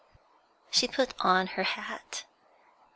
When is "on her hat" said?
1.19-2.23